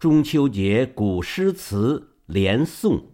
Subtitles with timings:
[0.00, 3.00] 中秋节古诗词连诵，《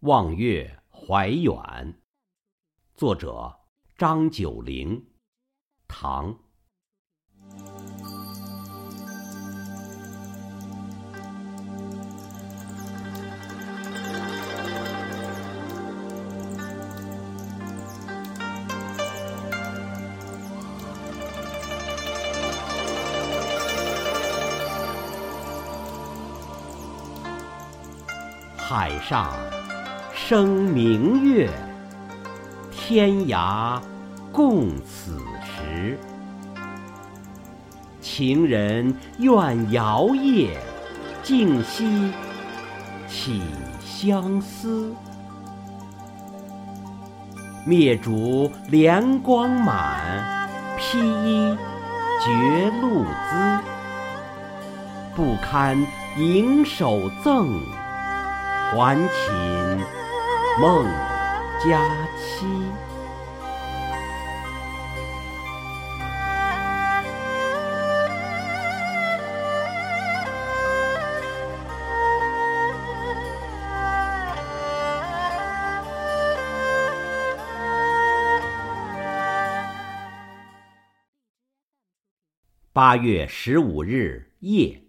[0.00, 1.44] 望月怀远》，
[2.94, 3.60] 作者
[3.96, 5.06] 张九龄，
[5.88, 6.38] 唐。
[28.74, 29.30] 海上
[30.14, 31.50] 生明月，
[32.70, 33.78] 天涯
[34.32, 35.98] 共此时。
[38.00, 40.56] 情人怨遥夜，
[41.22, 42.10] 竟夕
[43.06, 43.42] 起
[43.84, 44.90] 相思。
[47.66, 51.54] 灭烛怜光满，披衣
[52.24, 53.58] 觉露滋。
[55.14, 55.76] 不堪
[56.16, 57.60] 盈手赠。
[58.74, 59.84] 还寝
[60.58, 60.86] 梦
[61.62, 62.46] 佳期。
[82.72, 84.84] 八月十五日夜，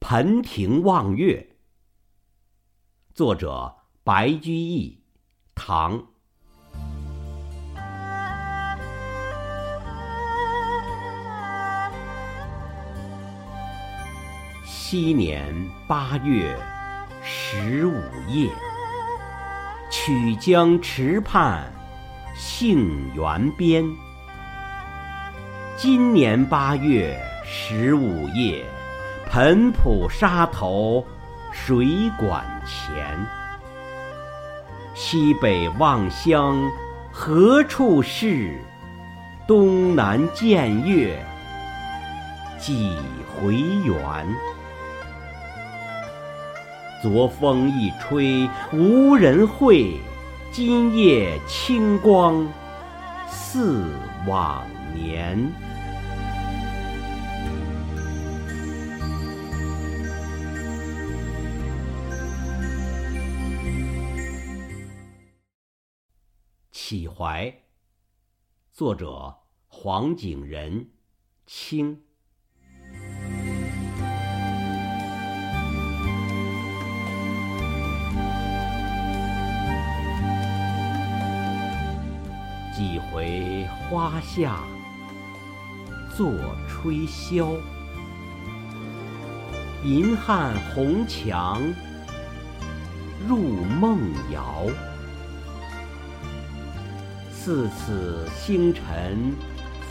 [0.00, 1.51] 盆庭望月。
[3.14, 3.70] 作者
[4.02, 4.98] 白居易，
[5.54, 6.02] 唐。
[14.64, 15.54] 昔年
[15.86, 16.58] 八月
[17.22, 17.92] 十五
[18.28, 18.50] 夜，
[19.90, 21.70] 曲江池畔
[22.34, 23.84] 杏园边。
[25.76, 28.64] 今年八月十五夜，
[29.30, 31.06] 湓浦沙头。
[31.52, 33.16] 水馆前，
[34.94, 36.58] 西北望乡
[37.12, 38.58] 何处是？
[39.46, 41.22] 东南见月
[42.58, 42.96] 几
[43.28, 43.54] 回
[43.84, 44.26] 圆？
[47.02, 50.00] 昨风一吹无人会，
[50.50, 52.48] 今夜清光
[53.28, 53.84] 似
[54.26, 55.52] 往年。
[66.92, 67.50] 启怀，
[68.70, 69.34] 作者
[69.66, 70.90] 黄景仁，
[71.46, 72.02] 清。
[82.76, 84.62] 几回花下
[86.14, 86.30] 作
[86.68, 87.58] 吹箫，
[89.82, 91.58] 银汉红墙
[93.26, 93.38] 入
[93.80, 94.66] 梦遥。
[97.44, 99.34] 似此星辰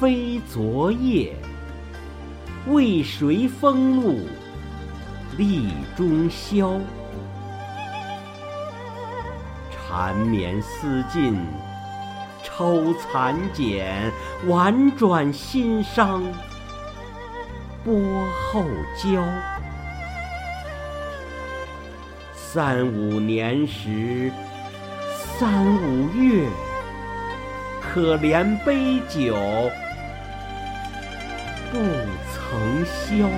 [0.00, 1.32] 非昨夜，
[2.66, 4.18] 为谁风露
[5.38, 6.80] 立中宵？
[9.70, 11.38] 缠绵思尽
[12.42, 14.10] 抽残茧，
[14.48, 16.24] 婉转心伤
[17.84, 17.94] 拨
[18.50, 18.64] 后
[18.96, 19.24] 交。
[22.34, 24.32] 三五年时，
[25.38, 26.48] 三五月。
[27.96, 29.34] 可怜杯酒
[31.72, 31.78] 不
[32.30, 33.26] 曾消。《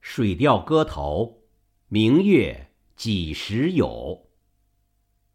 [0.00, 1.24] 水调歌头·
[1.88, 3.86] 明月几时有》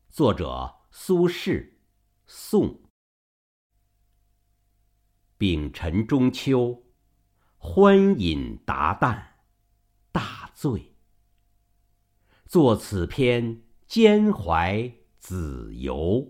[0.10, 1.72] 作者苏轼，
[2.26, 2.84] 宋。
[5.46, 6.84] 丙辰中秋，
[7.58, 9.22] 欢饮达旦，
[10.10, 10.94] 大醉。
[12.46, 16.26] 作此篇，兼怀子由。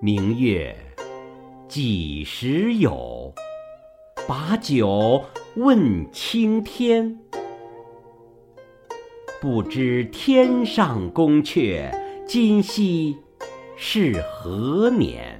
[0.00, 0.76] 明月
[1.66, 3.34] 几时有？
[4.28, 5.24] 把酒
[5.56, 7.18] 问青天。
[9.40, 11.92] 不知天上宫阙，
[12.28, 13.18] 今夕
[13.76, 15.39] 是何年？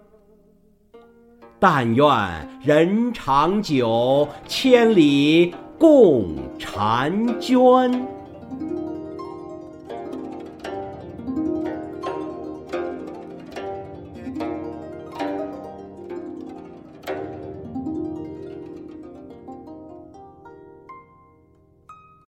[1.63, 2.07] 但愿
[2.63, 6.25] 人长久，千里共
[6.59, 8.07] 婵娟。